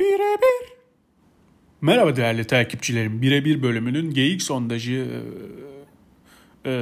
[0.00, 0.72] Birebir.
[1.80, 3.22] Merhaba değerli takipçilerim.
[3.22, 4.92] Birebir bölümünün geyik sondajı
[6.64, 6.72] e, e,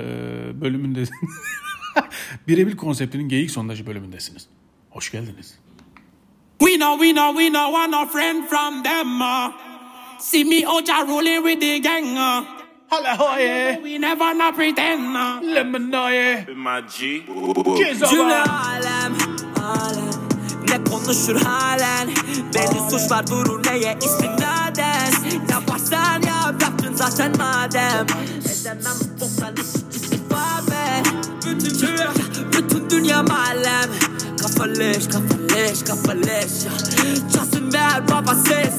[0.61, 1.05] bölümünde
[2.49, 4.47] Birebir konseptinin geyik sondajı bölümündesiniz.
[4.91, 5.59] Hoş geldiniz.
[6.59, 9.21] We know, we know, we know, want no friend from them.
[9.21, 9.53] Uh.
[10.19, 12.07] See me out here rolling with the gang.
[12.07, 12.45] Uh.
[12.89, 15.15] Hala hoye, We never not pretend.
[15.15, 15.55] Uh.
[15.55, 17.23] lemenoye, My G.
[17.67, 18.45] Cümle kezava.
[18.45, 19.17] alem,
[19.57, 20.18] alem
[20.71, 22.09] Ne konuşur halen
[22.55, 25.13] Beni suçlar durur neye istinaden
[25.51, 28.07] yaparsan yap yaptın zaten madem
[28.45, 31.03] Edemem boktan iş istifabe
[31.47, 32.13] Bütün dünya,
[32.53, 33.91] bütün dünya alem
[34.43, 36.53] Kafa leş, kafa leş, kafa leş.
[37.35, 38.75] Çalsın ver baba ses,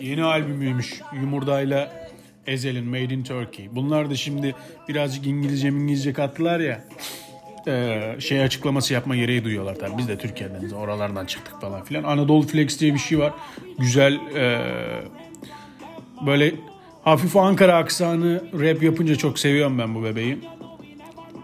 [0.00, 2.08] Yeni albümüymüş Yumurda'yla
[2.46, 3.68] Ezel'in Made in Turkey.
[3.72, 4.54] Bunlar da şimdi
[4.88, 6.84] birazcık İngilizce İngilizce kattılar ya.
[7.66, 9.98] E, şey açıklaması yapma gereği duyuyorlar tabii.
[9.98, 12.02] Biz de Türkiye'deniz oralardan çıktık falan filan.
[12.02, 13.32] Anadolu Flex diye bir şey var.
[13.78, 14.60] Güzel e,
[16.26, 16.54] böyle
[17.04, 20.38] hafif Ankara aksanı rap yapınca çok seviyorum ben bu bebeği.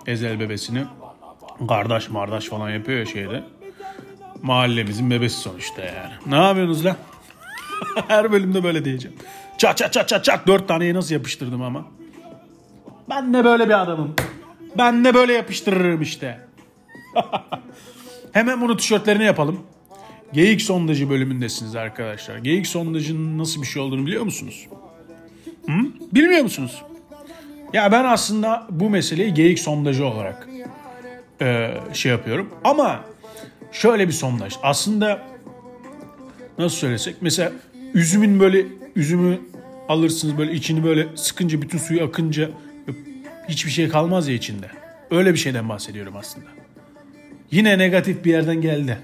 [0.06, 0.84] Ezel bebesini.
[1.68, 3.42] Kardeş mardaş falan yapıyor ya şeyde.
[4.42, 6.12] Mahallemizin bebesi sonuçta yani.
[6.26, 6.96] Ne yapıyorsunuz lan?
[8.08, 9.16] Her bölümde böyle diyeceğim.
[9.58, 11.84] Çat çat çat çat çat dört taneyi nasıl yapıştırdım ama.
[13.10, 14.14] Ben de böyle bir adamım.
[14.78, 16.38] Ben de böyle yapıştırırım işte.
[18.32, 19.60] Hemen bunu tişörtlerine yapalım.
[20.32, 22.38] Geyik sondajı bölümündesiniz arkadaşlar.
[22.38, 24.68] Geyik sondajının nasıl bir şey olduğunu biliyor musunuz?
[25.66, 25.72] Hı?
[26.12, 26.82] Bilmiyor musunuz?
[27.72, 30.48] Ya ben aslında bu meseleyi geyik sondajı olarak
[31.40, 32.50] e, şey yapıyorum.
[32.64, 33.04] Ama
[33.72, 34.54] şöyle bir sondaj.
[34.62, 35.22] Aslında
[36.58, 37.52] nasıl söylesek mesela
[37.94, 39.38] üzümün böyle üzümü
[39.88, 42.50] alırsınız böyle içini böyle sıkınca bütün suyu akınca
[43.50, 44.66] hiçbir şey kalmaz ya içinde.
[45.10, 46.46] Öyle bir şeyden bahsediyorum aslında.
[47.50, 48.98] Yine negatif bir yerden geldi.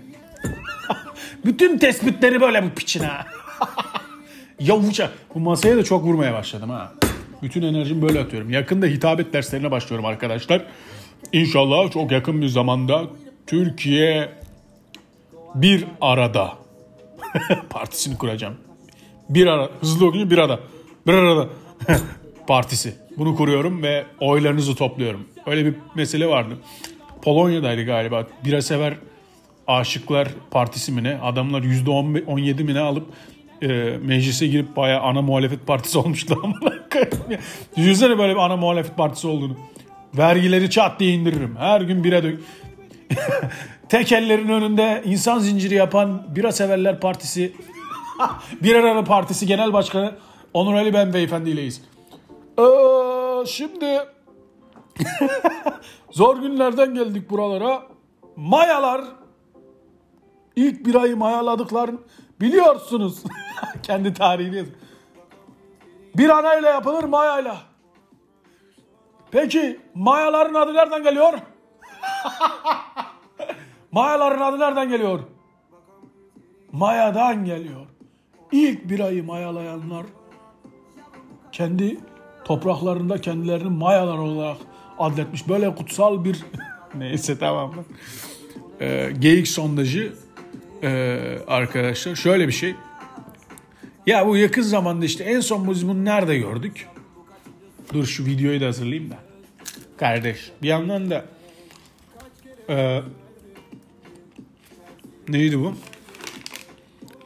[1.44, 3.11] bütün tespitleri böyle bu piçine.
[4.61, 5.11] Yavuca.
[5.34, 6.92] Bu masaya da çok vurmaya başladım ha.
[7.42, 8.50] Bütün enerjimi böyle atıyorum.
[8.50, 10.63] Yakında hitabet derslerine başlıyorum arkadaşlar.
[11.33, 13.02] İnşallah çok yakın bir zamanda
[13.46, 14.33] Türkiye
[15.55, 16.52] bir arada
[17.70, 18.55] partisini kuracağım.
[19.28, 20.61] Bir ara hızlı okuyunca bir arada.
[21.07, 21.48] Bir arada
[22.46, 23.05] partisi.
[23.18, 25.28] Bunu kuruyorum ve oylarınızı topluyorum.
[25.46, 26.58] Öyle bir mesele vardı.
[27.22, 28.27] Polonya'daydı galiba.
[28.44, 28.94] Bira sever
[29.66, 31.18] aşıklar partisi mi ne?
[31.22, 33.06] Adamlar %17 mi ne alıp
[33.62, 33.68] e,
[34.02, 36.42] meclise girip bayağı ana muhalefet partisi olmuştu.
[37.77, 39.56] Düşünsene böyle bir ana muhalefet partisi olduğunu.
[40.18, 41.56] Vergileri çat diye indiririm.
[41.58, 42.40] Her gün bira dök.
[43.88, 47.52] Tek ellerin önünde insan zinciri yapan Bira Severler Partisi
[48.62, 50.14] Bir Arada Partisi Genel Başkanı
[50.54, 51.83] Onur Ali Ben Beyefendi ileyiz.
[52.58, 54.00] Ee, şimdi
[56.11, 57.83] zor günlerden geldik buralara.
[58.36, 59.05] Mayalar
[60.56, 61.98] ilk birayı mayaladıklarını
[62.40, 63.22] biliyorsunuz.
[63.83, 64.74] Kendi tarihini yazın.
[66.16, 67.56] Bir anayla yapılır mayayla.
[69.30, 71.33] Peki mayaların adı nereden geliyor?
[73.92, 75.20] Mayaların adı nereden geliyor?
[76.72, 77.86] Mayadan geliyor.
[78.52, 80.06] İlk birayı mayalayanlar
[81.52, 82.00] kendi
[82.46, 84.57] topraklarında kendilerini mayalar olarak
[84.98, 85.48] adletmiş.
[85.48, 86.45] Böyle kutsal bir
[86.95, 87.84] neyse tamam mı?
[88.80, 90.12] Ee, geyik sondajı
[90.83, 92.74] ee, arkadaşlar şöyle bir şey.
[94.07, 96.89] Ya bu yakın zamanda işte en son biz bunu nerede gördük?
[97.92, 99.18] Dur şu videoyu da hazırlayayım da.
[99.96, 101.24] Kardeş bir yandan da
[102.68, 103.02] ee,
[105.28, 105.74] neydi bu?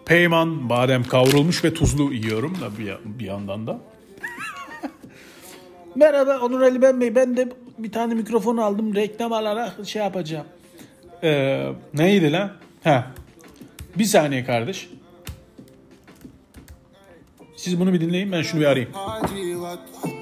[0.04, 3.89] Peyman, badem kavrulmuş ve tuzlu yiyorum da bir, bir yandan da.
[5.94, 7.14] Merhaba Onur Ali Ben Bey.
[7.14, 8.94] Ben de bir tane mikrofon aldım.
[8.94, 10.46] Reklam alarak şey yapacağım.
[11.22, 12.50] Ee, neydi lan?
[12.84, 13.06] Ha.
[13.98, 14.88] Bir saniye kardeş.
[17.56, 18.92] Siz bunu bir dinleyin ben şunu bir arayayım.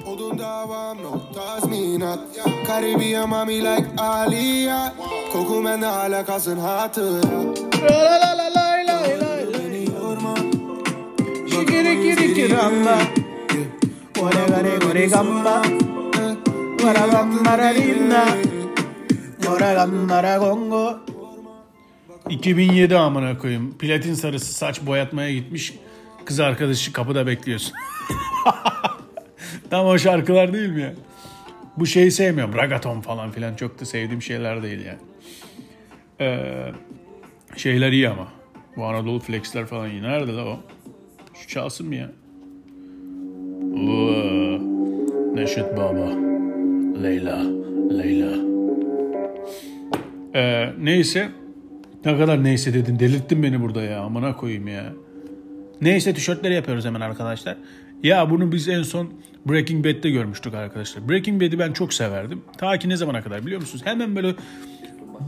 [0.07, 2.19] Odun davam no tazminat
[2.67, 4.93] Karibiye mami like Aliyah
[5.33, 7.21] Koku bende hala kalsın hatıra
[9.55, 10.35] Beni yorma
[11.51, 12.99] Şikiri kiri kiramba.
[12.99, 13.18] Gore
[14.59, 15.63] gore gore gamba.
[16.83, 18.29] Gara gambara linda.
[19.43, 21.01] Gara gambara gongo.
[22.29, 23.79] 2007 amına koyayım.
[23.79, 25.75] Platin sarısı saç boyatmaya gitmiş.
[26.25, 27.75] Kız arkadaşı kapıda bekliyorsun.
[29.71, 30.95] Tam o şarkılar değil mi ya?
[31.77, 32.55] Bu şeyi sevmiyorum.
[32.55, 34.99] Ragaton falan filan çok da sevdiğim şeyler değil yani.
[36.21, 36.73] Ee,
[37.57, 38.29] şeyler iyi ama.
[38.77, 40.03] Bu Anadolu Flex'ler falan iyi.
[40.03, 40.61] Nerede la o?
[41.35, 42.11] Şu çalsın mı ya?
[45.35, 46.09] Neşet Baba.
[47.03, 47.43] Leyla.
[47.99, 48.31] Leyla.
[50.35, 51.29] Ee, neyse.
[52.05, 52.99] Ne kadar neyse dedin.
[52.99, 54.01] Delirttin beni burada ya.
[54.01, 54.93] Amına koyayım ya.
[55.81, 57.57] Neyse tişörtleri yapıyoruz hemen arkadaşlar.
[58.03, 59.09] Ya bunu biz en son
[59.47, 61.09] Breaking Bad'de görmüştük arkadaşlar.
[61.09, 62.43] Breaking Bad'i ben çok severdim.
[62.59, 63.83] Ta ki ne zamana kadar biliyor musunuz?
[63.87, 64.35] Hemen böyle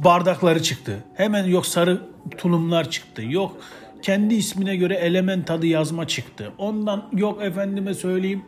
[0.05, 1.05] bardakları çıktı.
[1.15, 2.01] Hemen yok sarı
[2.39, 3.23] tulumlar çıktı.
[3.23, 3.57] Yok
[4.03, 6.53] kendi ismine göre element adı yazma çıktı.
[6.59, 8.43] Ondan yok efendime söyleyeyim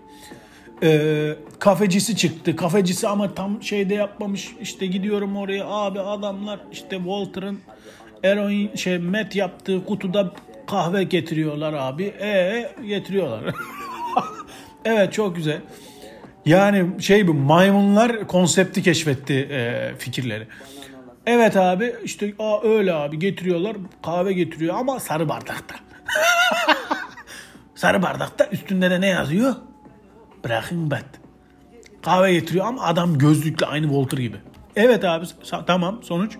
[0.82, 2.56] e, kafecisi çıktı.
[2.56, 4.52] Kafecisi ama tam şeyde yapmamış.
[4.60, 7.60] İşte gidiyorum oraya abi adamlar işte Walter'ın
[8.22, 10.32] eroin şey met yaptığı kutuda
[10.66, 12.04] kahve getiriyorlar abi.
[12.04, 13.54] E getiriyorlar.
[14.84, 15.60] evet çok güzel.
[16.46, 20.46] Yani şey bu maymunlar konsepti keşfetti e, fikirleri.
[21.26, 25.74] Evet abi işte aa, öyle abi getiriyorlar kahve getiriyor ama sarı bardakta.
[27.74, 29.54] sarı bardakta üstünde de ne yazıyor?
[30.44, 31.14] Breaking Bad.
[32.02, 34.36] Kahve getiriyor ama adam gözlükle aynı Walter gibi.
[34.76, 35.26] Evet abi
[35.66, 36.36] tamam sonuç.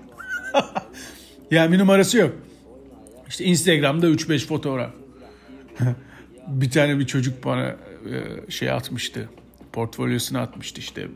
[1.51, 2.35] yani bir numarası yok.
[3.29, 4.91] İşte Instagram'da 3-5 fotoğraf.
[6.47, 9.29] bir tane bir çocuk bana e, şey atmıştı.
[9.73, 11.09] Portfolyosunu atmıştı işte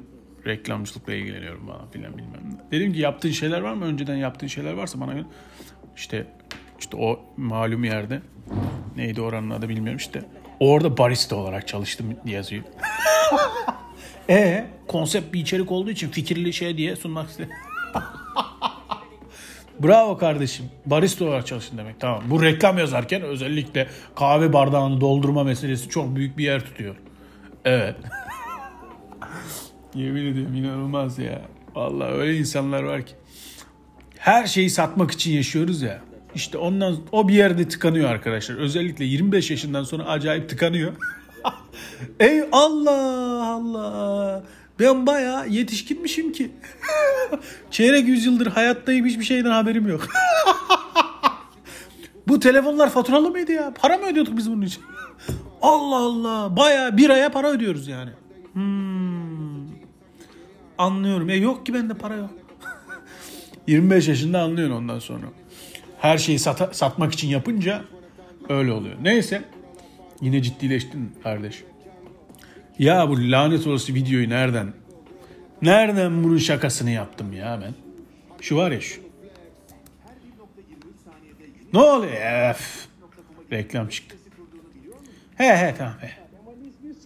[0.46, 2.70] reklamcılıkla ilgileniyorum falan filan bilmem ne.
[2.70, 3.84] Dedim ki yaptığın şeyler var mı?
[3.84, 5.14] Önceden yaptığın şeyler varsa bana
[5.96, 6.26] işte
[6.78, 8.20] işte o malum yerde
[8.96, 10.22] neydi oranın adı bilmiyorum işte.
[10.60, 12.64] Orada barista olarak çalıştım yazıyor.
[14.30, 17.50] e konsept bir içerik olduğu için fikirli şey diye sunmak istedim.
[19.82, 20.66] Bravo kardeşim.
[20.86, 22.00] Barista olarak çalıştın demek.
[22.00, 22.22] Tamam.
[22.26, 26.96] Bu reklam yazarken özellikle kahve bardağını doldurma meselesi çok büyük bir yer tutuyor.
[27.64, 27.96] Evet.
[29.96, 31.42] Yemin ediyorum inanılmaz ya.
[31.74, 33.12] Vallahi öyle insanlar var ki.
[34.18, 36.00] Her şeyi satmak için yaşıyoruz ya.
[36.34, 38.56] İşte ondan o bir yerde tıkanıyor arkadaşlar.
[38.56, 40.92] Özellikle 25 yaşından sonra acayip tıkanıyor.
[42.20, 44.42] Ey Allah Allah.
[44.80, 46.50] Ben bayağı yetişkinmişim ki.
[47.70, 50.08] Çeyrek yüzyıldır hayattayım hiçbir şeyden haberim yok.
[52.28, 53.74] Bu telefonlar faturalı mıydı ya?
[53.80, 54.82] Para mı ödüyorduk biz bunun için?
[55.62, 56.56] Allah Allah.
[56.56, 58.10] Bayağı bir aya para ödüyoruz yani.
[58.52, 58.85] Hmm.
[60.78, 61.30] Anlıyorum.
[61.30, 62.30] E yok ki bende para yok.
[63.66, 65.26] 25 yaşında anlıyorsun ondan sonra.
[66.00, 67.84] Her şeyi sata- satmak için yapınca
[68.48, 68.94] öyle oluyor.
[69.02, 69.42] Neyse.
[70.20, 71.64] Yine ciddileştin kardeş.
[72.78, 74.72] Ya bu lanet olası videoyu nereden?
[75.62, 77.74] Nereden bunun şakasını yaptım ya ben?
[78.40, 79.00] Şu var ya şu.
[81.72, 82.12] Ne oluyor?
[82.50, 82.86] Ef.
[83.52, 84.16] Reklam çıktı.
[85.36, 86.10] He he tamam he.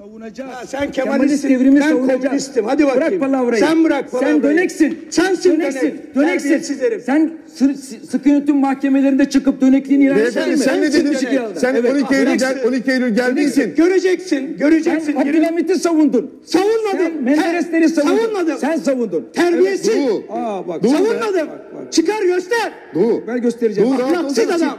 [0.05, 0.51] Savunacağız.
[0.69, 2.23] Sen Kemalist devrimi ben savunacağız.
[2.23, 2.65] komünistim.
[2.65, 3.21] Hadi bakayım.
[3.21, 3.61] Bırak palavrayı.
[3.65, 4.43] Sen bırak Sen palavrayı.
[4.43, 4.99] döneksin.
[5.11, 5.81] Sensin döneksin.
[5.83, 6.15] dönek.
[6.15, 6.49] Döneksin.
[6.49, 7.03] Terbiyesiz herif.
[7.05, 10.57] Sen sı- sı- sıkı yönetim mahkemelerinde çıkıp dönekliğini ilan eder Beyefendi mi?
[10.59, 11.17] sen ne dedin?
[11.57, 11.93] Sen Evet.
[11.93, 13.75] 12 Eylül, gel, 12 Eylül geldiysin.
[13.77, 14.57] Göreceksin.
[14.57, 15.13] Göreceksin.
[15.13, 16.31] Sen Abdülhamit'i savundun.
[16.45, 16.99] Savunmadım.
[17.15, 18.17] Sen Menderesleri savundun.
[18.19, 18.59] Savunmadım.
[18.59, 19.27] Sen savundun.
[19.33, 19.89] Terbiyesiz.
[19.97, 20.25] Evet.
[20.31, 20.83] Aa bak.
[20.87, 21.49] Savunmadım.
[21.91, 22.73] Çıkar göster.
[22.95, 23.23] Doğu.
[23.27, 23.91] Ben göstereceğim.
[23.91, 24.51] Doğu, ol.
[24.57, 24.79] adam.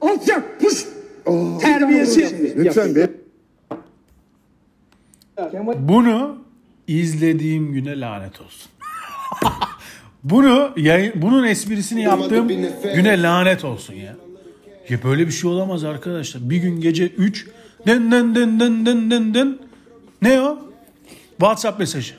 [0.00, 0.42] Alçak.
[0.60, 0.84] Puş.
[1.62, 2.32] Terbiyesiz.
[2.56, 3.08] Lütfen be.
[5.88, 6.38] Bunu
[6.86, 8.70] izlediğim güne lanet olsun.
[10.24, 12.48] bunu yayın, bunun esprisini yaptığım
[12.94, 14.16] güne lanet olsun ya.
[14.88, 16.50] Ya böyle bir şey olamaz arkadaşlar.
[16.50, 17.46] Bir gün gece 3
[17.86, 19.58] den den den den den den den
[20.22, 20.58] ne o?
[21.30, 22.14] WhatsApp mesajı.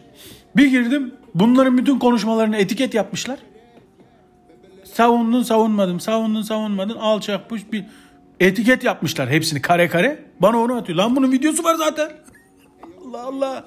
[0.56, 3.40] Bir girdim bunların bütün konuşmalarını etiket yapmışlar.
[4.84, 7.86] Savundun savunmadım, savundun savunmadın, alçak puş bir
[8.40, 10.20] etiket yapmışlar hepsini kare kare.
[10.40, 10.98] Bana onu atıyor.
[10.98, 12.12] Lan bunun videosu var zaten.
[13.10, 13.66] Allah Allah.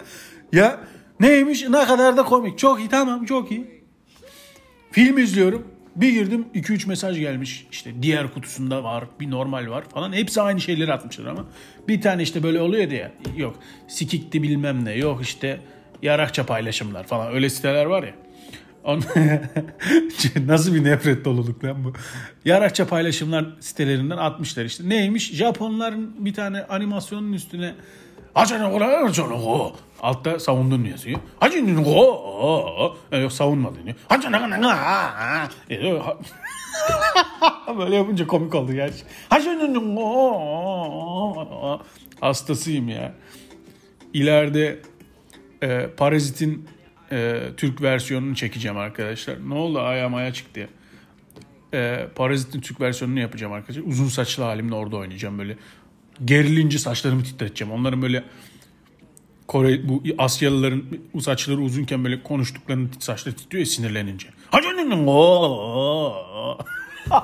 [0.53, 0.81] Ya
[1.21, 2.59] neymiş ne kadar da komik.
[2.59, 3.85] Çok iyi tamam çok iyi.
[4.93, 5.67] Film izliyorum.
[5.97, 7.67] Bir girdim 2-3 mesaj gelmiş.
[7.73, 10.13] İşte diğer kutusunda var bir normal var falan.
[10.13, 11.47] Hepsi aynı şeyleri atmışlar ama.
[11.89, 13.13] Bir tane işte böyle oluyor diye.
[13.37, 13.57] Yok
[13.89, 14.95] sikikti bilmem ne.
[14.97, 15.61] Yok işte
[16.03, 17.35] yarakça paylaşımlar falan.
[17.35, 18.15] Öyle siteler var ya.
[20.47, 21.93] Nasıl bir nefret doluluk lan bu.
[22.45, 24.89] Yarakça paylaşımlar sitelerinden atmışlar işte.
[24.89, 25.33] Neymiş?
[25.33, 27.75] Japonların bir tane animasyonun üstüne
[30.03, 31.21] Altta savundun yazıyor.
[33.23, 33.97] Yok savunmadın diyor.
[37.79, 39.05] Böyle yapınca komik oldu gerçi.
[42.21, 43.15] Hastasıyım ya.
[44.15, 44.79] İleride
[45.63, 46.69] e, Parazit'in
[47.13, 49.49] e, Türk versiyonunu çekeceğim arkadaşlar.
[49.49, 50.69] Ne oldu ayağım aya çıktı ya.
[51.75, 53.83] E, Parazit'in Türk versiyonunu yapacağım arkadaşlar.
[53.83, 55.57] Uzun saçlı halimle orada oynayacağım böyle.
[56.25, 57.75] Gerilince saçlarımı titreteceğim.
[57.75, 58.25] Onların böyle
[59.49, 60.85] Kore bu Asyalıların
[61.21, 64.29] saçları uzunken böyle konuştuklarını saçları titriyor ya sinirlenince.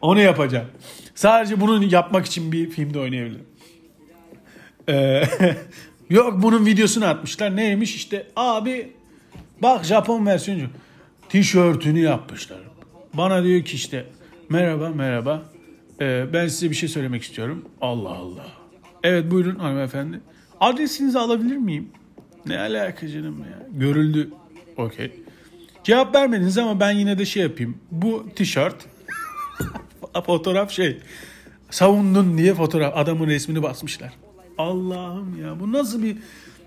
[0.00, 0.66] Onu yapacağım.
[1.14, 3.46] Sadece bunu yapmak için bir filmde oynayabilirim.
[4.88, 5.22] Ee,
[6.10, 7.56] yok bunun videosunu atmışlar.
[7.56, 8.92] Neymiş işte abi
[9.62, 10.62] bak Japon versiyonu.
[11.28, 12.58] Tişörtünü yapmışlar.
[13.14, 14.06] Bana diyor ki işte
[14.48, 15.42] merhaba merhaba
[16.00, 17.64] Ee, ben size bir şey söylemek istiyorum.
[17.80, 18.46] Allah Allah.
[19.02, 20.20] Evet buyurun hanımefendi.
[20.60, 21.88] Adresinizi alabilir miyim?
[22.46, 23.66] Ne alaka canım ya.
[23.72, 24.30] Görüldü.
[24.76, 25.12] Okey.
[25.84, 27.78] Cevap vermediniz ama ben yine de şey yapayım.
[27.90, 28.86] Bu tişört
[30.26, 30.98] fotoğraf şey
[31.70, 34.12] savundun diye fotoğraf adamın resmini basmışlar.
[34.58, 36.16] Allah'ım ya bu nasıl bir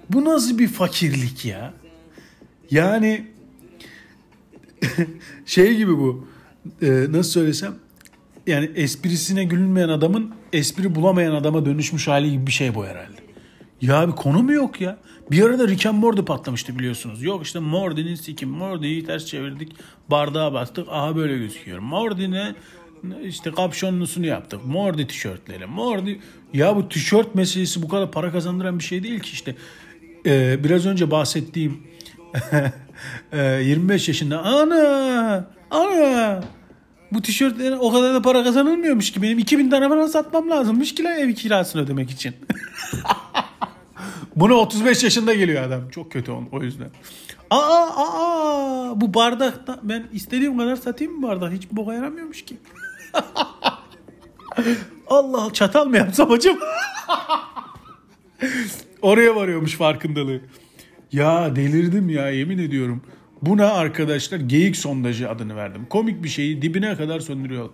[0.09, 1.73] bu nasıl bir fakirlik ya?
[2.71, 3.27] Yani
[5.45, 6.27] şey gibi bu.
[6.81, 7.75] Ee, nasıl söylesem?
[8.47, 13.23] Yani esprisine gülünmeyen adamın espri bulamayan adama dönüşmüş hali gibi bir şey bu herhalde.
[13.81, 14.97] Ya bir konu mu yok ya?
[15.31, 17.23] Bir arada Rick and Morty patlamıştı biliyorsunuz.
[17.23, 18.49] Yok işte Morty'nin sikim.
[18.49, 19.71] Morty'yi ters çevirdik.
[20.11, 20.87] Bardağa bastık.
[20.89, 21.79] Aha böyle gözüküyor.
[21.79, 22.55] Morty'ne
[23.23, 24.65] işte kapşonlusunu yaptık.
[24.65, 25.65] Morty tişörtleri.
[25.65, 26.13] Morty.
[26.53, 29.55] Ya bu tişört meselesi bu kadar para kazandıran bir şey değil ki işte.
[30.25, 31.83] Ee, biraz önce bahsettiğim
[33.31, 36.43] ee, 25 yaşında ana ana
[37.13, 41.03] bu tişörtlerin o kadar da para kazanılmıyormuş ki benim 2000 tane falan satmam lazımmış ki
[41.03, 42.35] lan ev kirasını ödemek için.
[44.35, 45.89] Bunu 35 yaşında geliyor adam.
[45.89, 46.89] Çok kötü on, o yüzden.
[47.49, 51.53] Aa, aa, bu bardakta ben istediğim kadar satayım mı bardak?
[51.53, 52.57] Hiç boka yaramıyormuş ki.
[55.07, 56.57] Allah çatal mı yapsam hocam?
[59.01, 60.41] Oraya varıyormuş farkındalığı.
[61.11, 63.01] Ya delirdim ya yemin ediyorum.
[63.45, 65.85] Buna arkadaşlar geyik sondajı adını verdim.
[65.89, 67.69] Komik bir şeyi dibine kadar söndürüyor,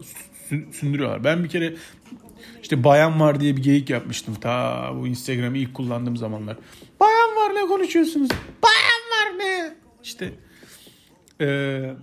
[0.49, 1.23] sü- sündürüyorlar.
[1.23, 1.73] Ben bir kere
[2.61, 4.35] işte bayan var diye bir geyik yapmıştım.
[4.41, 6.57] Ta bu Instagram'ı ilk kullandığım zamanlar.
[6.99, 8.29] Bayan var ne konuşuyorsunuz?
[8.63, 9.73] Bayan var ne?
[10.03, 10.31] İşte
[11.39, 11.93] eee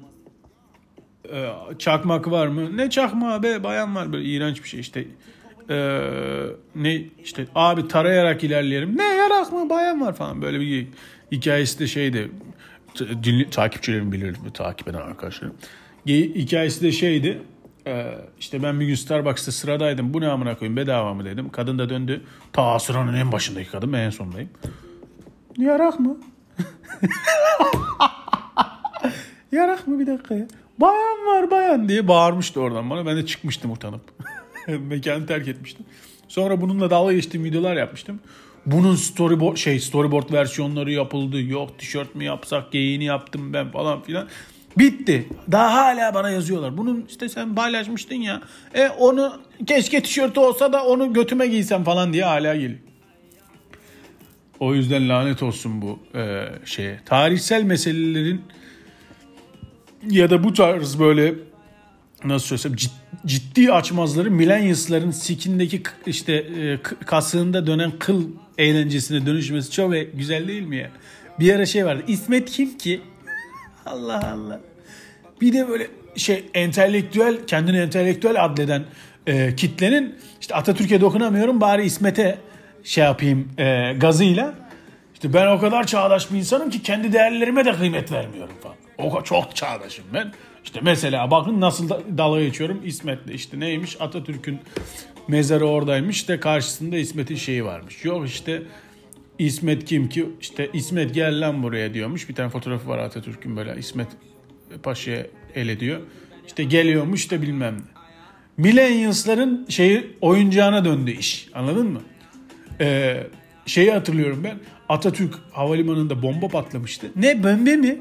[1.32, 2.76] e, çakmak var mı?
[2.76, 5.04] Ne çakmağı be bayan var böyle iğrenç bir şey işte.
[5.70, 5.76] E,
[6.75, 8.99] ne işte abi tarayarak ilerleyelim.
[8.99, 10.87] Ne yarak mı bayan var falan böyle bir
[11.32, 12.30] hikayesi de şeydi.
[12.98, 15.54] Dinli, takipçilerim bilir takip eden arkadaşlarım.
[16.06, 17.42] Hikayesi de şeydi.
[17.86, 20.14] E, işte ben bir gün Starbucks'ta sıradaydım.
[20.14, 21.48] Bu ne amına koyayım bedava mı dedim.
[21.50, 22.22] Kadın da döndü.
[22.52, 24.50] Ta sıranın en başındaki kadın ben en sondayım.
[25.58, 26.16] Yarak mı?
[29.52, 30.46] Yarak mı bir dakika ya?
[30.78, 33.06] Bayan var bayan diye bağırmıştı oradan bana.
[33.06, 34.02] Ben de çıkmıştım utanıp.
[34.68, 35.86] Mekanı terk etmiştim.
[36.28, 38.20] Sonra bununla dalga geçtiğim videolar yapmıştım.
[38.66, 41.42] Bunun storyboard şey storyboard versiyonları yapıldı.
[41.42, 44.28] Yok tişört mü yapsak geyiğini yaptım ben falan filan.
[44.78, 45.28] Bitti.
[45.52, 46.76] Daha hala bana yazıyorlar.
[46.76, 48.42] Bunun işte sen paylaşmıştın ya.
[48.75, 52.78] E onu keşke tişörtü olsa da onu götüme giysem falan diye hala geliyor.
[54.61, 57.00] O yüzden lanet olsun bu e, şeye.
[57.04, 58.42] Tarihsel meselelerin
[60.11, 61.35] ya da bu tarz böyle
[62.25, 68.25] nasıl söylesem cid- ciddi açmazları millennials'ların sikindeki işte e, kasığında dönen kıl
[68.58, 70.90] eğlencesine dönüşmesi çok güzel değil mi ya?
[71.40, 72.02] Bir ara şey vardı.
[72.06, 73.00] İsmet kim ki?
[73.86, 74.60] Allah Allah.
[75.40, 75.86] Bir de böyle
[76.16, 78.84] şey entelektüel kendini entelektüel adleden
[79.26, 82.38] e, kitlenin işte Atatürk'e dokunamıyorum bari İsmet'e
[82.84, 84.54] şey yapayım e, gazıyla
[85.14, 88.76] işte ben o kadar çağdaş bir insanım ki kendi değerlerime de kıymet vermiyorum falan.
[88.98, 90.32] O çok çağdaşım ben.
[90.64, 93.30] İşte mesela bakın nasıl da- dalga geçiyorum İsmet'le.
[93.34, 94.58] İşte neymiş Atatürk'ün
[95.28, 98.04] mezarı oradaymış işte karşısında İsmet'in şeyi varmış.
[98.04, 98.62] Yok işte
[99.38, 102.28] İsmet kim ki işte İsmet gel lan buraya diyormuş.
[102.28, 104.09] Bir tane fotoğrafı var Atatürk'ün böyle İsmet
[104.83, 106.00] Paşa'ya el ediyor.
[106.47, 107.97] İşte geliyormuş da bilmem ne.
[108.56, 111.49] Millennials'ların şeyi oyuncağına döndü iş.
[111.54, 112.00] Anladın mı?
[112.80, 113.26] Ee,
[113.66, 114.59] şeyi hatırlıyorum ben.
[114.88, 117.11] Atatürk havalimanında bomba patlamıştı.
[117.16, 117.99] Ne bombe mi?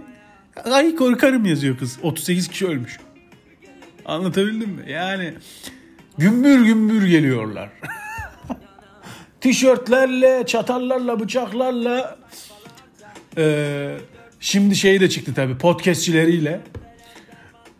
[0.71, 1.99] Ay korkarım yazıyor kız.
[2.03, 2.99] 38 kişi ölmüş.
[4.05, 4.91] Anlatabildim mi?
[4.91, 5.33] Yani
[6.17, 7.69] gümbür gümbür geliyorlar.
[9.41, 12.17] Tişörtlerle, çatallarla, bıçaklarla.
[13.37, 13.97] Ee,
[14.39, 16.61] şimdi şey de çıktı tabii podcastçileriyle.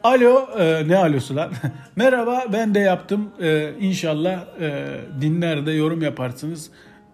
[0.03, 1.51] Alo, e, ne alosu lan?
[1.95, 3.29] Merhaba, ben de yaptım.
[3.41, 4.85] E, inşallah e,
[5.21, 6.69] dinler de yorum yaparsınız.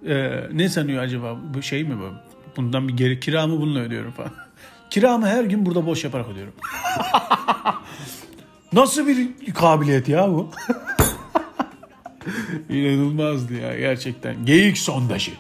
[0.08, 1.38] E, ne sanıyor acaba?
[1.54, 2.10] Bu şey mi bu?
[2.58, 4.32] Bundan bir geri kiramı bununla ödüyorum falan.
[4.90, 6.54] Kiramı her gün burada boş yaparak ödüyorum.
[8.74, 10.52] Nasıl bir kabiliyet ya bu?
[12.70, 14.46] İnanılmazdı ya gerçekten.
[14.46, 15.32] Geyik sondajı.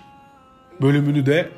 [0.81, 1.51] Bölümünü de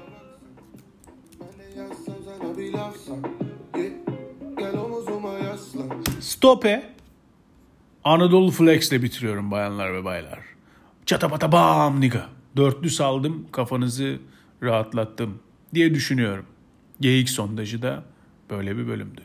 [6.20, 6.94] Stope
[8.04, 10.40] Anadolu Flex ile bitiriyorum bayanlar ve baylar.
[11.06, 12.30] Çatapata bam niga.
[12.58, 14.20] Dörtlü saldım kafanızı
[14.64, 15.40] rahatlattım
[15.74, 16.46] diye düşünüyorum.
[17.00, 18.04] Geyik sondajı da
[18.50, 19.22] böyle bir bölümdü.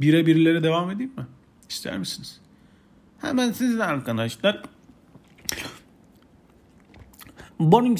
[0.00, 1.26] Bire birlere devam edeyim mi?
[1.68, 2.40] İster misiniz?
[3.20, 4.62] Hemen sizin arkadaşlar.
[7.70, 7.98] Boring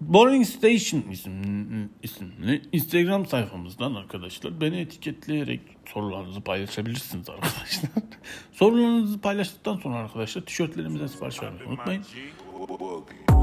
[0.00, 7.90] Boring Station isimli, isimli Instagram sayfamızdan arkadaşlar beni etiketleyerek sorularınızı paylaşabilirsiniz arkadaşlar.
[8.52, 12.04] sorularınızı paylaştıktan sonra arkadaşlar tişörtlerimizden sipariş vermeyi unutmayın.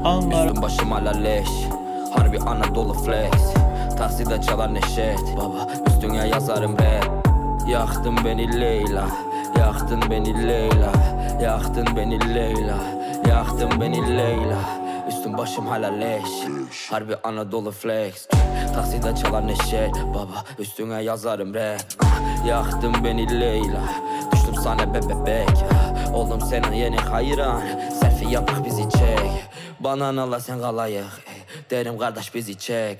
[0.02, 1.48] Hangar Üstüm başım hala leş
[2.14, 3.54] Harbi Anadolu flex
[3.98, 7.28] Takside çalar neşet Baba üstüne yazarım rap
[7.68, 9.08] Yaktın beni Leyla
[9.58, 10.92] Yaktın beni Leyla
[11.42, 12.78] Yaktın beni Leyla
[13.28, 16.28] Yaktın beni Leyla Üstüm başım hala leş.
[16.90, 18.28] Harbi Anadolu flex.
[18.74, 21.80] Takside çalar neşet Baba üstüne yazarım rap.
[22.46, 23.80] Yaktın beni Leyla.
[24.32, 25.48] Düştüm sana be bebek.
[26.14, 27.62] Oldum senin yeni hayran.
[28.00, 29.30] Selfie yapak bizi çek.
[29.80, 31.42] Bananala sen kalayık ey.
[31.70, 32.98] Derim kardeş bizi çek.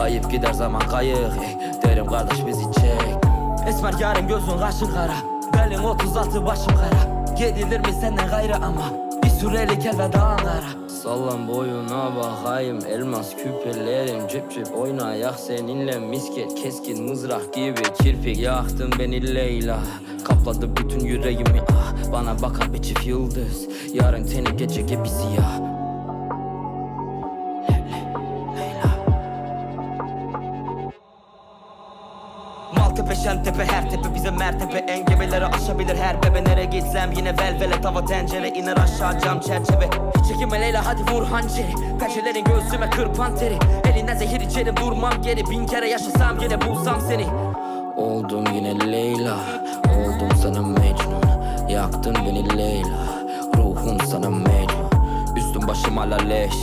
[0.00, 1.82] Ayıp gider zaman kayık ey.
[1.82, 3.14] Derim kardeş bizi çek.
[3.68, 5.14] Esmer yarın gözün kaşın kara.
[5.54, 7.12] Belin 36 başım kara.
[7.38, 8.82] Yedilir mi senden gayrı ama?
[9.24, 15.98] Bir sürelik elveda Ankara Sallan boyuna bakayım elmas küpelerim Cip cip oynayak seninle.
[15.98, 19.80] Misket Keskin mızrak gibi kirpik Yaktın beni Leyla.
[20.24, 23.68] Kapladı bütün yüreğimi ah Bana bakar bir çift yıldız.
[23.92, 25.71] Yarın teni gece gibi siyah
[33.24, 36.44] Maltepe, Şentepe, her tepe bize mertepe Engebeleri aşabilir her bebe.
[36.44, 38.48] Nereye gitsem yine velvele tava tencere.
[38.48, 39.90] İner aşağı cam çerçeve.
[40.28, 43.58] Çekinme Leyla hadi vur hançeri Pençelerin göğsüme kırpan teri.
[43.84, 45.50] Elinden zehir içerim durmam geri.
[45.50, 47.26] Bin kere yaşasam yine bulsam seni.
[47.96, 49.36] Oldum yine Leyla
[49.88, 51.22] Oldum sana Mecnun.
[51.68, 52.98] Yaktın beni Leyla
[53.56, 55.36] Ruhum sana Mecnun.
[55.36, 56.54] Üstüm başım hala leş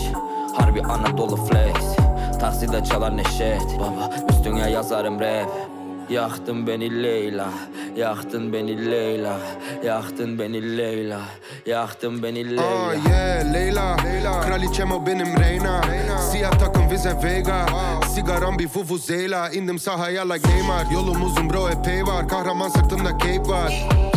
[0.57, 1.95] Harbi Anadolu flex.
[2.39, 4.09] Takside çalar neşet Baba.
[4.29, 5.68] Üstüne yazarım rap
[6.09, 7.49] Yaktın beni Leyla
[7.97, 9.39] Yaktın beni Leyla
[9.83, 11.19] Yaktın beni Leyla
[11.65, 12.63] Yaktın beni Leyla.
[12.63, 15.81] Ah yeah Leyla, Kraliçem o benim Reyna,
[16.31, 17.65] Siyah takım Vize Vega.
[18.15, 20.91] Sigaram bir fufuzela İndim sahaya like Neymar.
[20.91, 22.27] Yolum uzun bro epey var.
[22.27, 24.08] Kahraman sırtımda cape var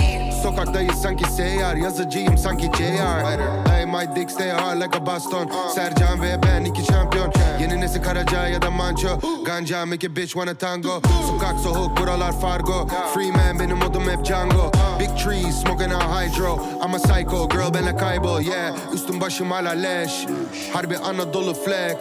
[0.43, 6.23] Sokaktayız sanki seyyar Yazıcıyım sanki JR Hey my dick stay hard like a baston Sercan
[6.23, 7.33] ve ben iki şampiyon.
[7.61, 9.09] Yeni nesil Karaca ya da Manço.
[9.47, 11.01] Ganja make a bitch wanna tango.
[11.29, 12.87] Sokak soğuk buralar Fargo.
[13.15, 14.73] Free man benim modum hep Django.
[15.01, 16.59] Big trees smoking out hydro.
[16.85, 18.75] I'm a psycho girl benle kaybol yeah.
[18.95, 20.27] Üstüm başım hala leş.
[20.73, 21.97] Harbi Anadolu flex.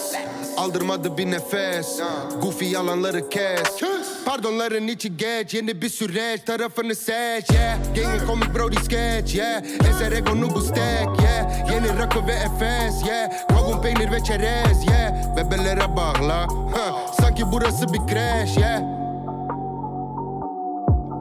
[0.58, 2.00] Aldırmadı bir nefes.
[2.42, 3.82] Goofy yalanları kes
[4.26, 7.78] Pardonların içi geç Yeni bir süreç tarafını seç yeah.
[7.96, 9.64] Gangin komik brody sketch yeah.
[9.90, 11.72] Ezer ego nubu stack yeah.
[11.72, 13.48] Yeni rakı ve Efes yeah.
[13.48, 15.38] Kavun peynir ve çerez yeah.
[15.38, 17.14] Bebelere bağla huh.
[17.22, 18.82] Sanki burası bir crash yeah.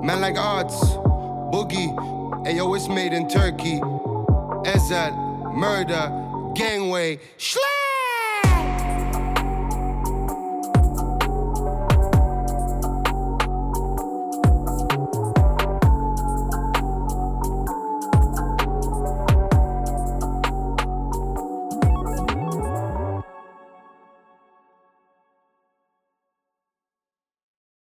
[0.02, 0.96] Man like odds
[1.52, 1.90] Boogie
[2.46, 3.80] Ayo it's made in Turkey.
[4.74, 5.12] Ezel
[5.54, 6.10] Murder
[6.54, 7.89] Gangway Schlag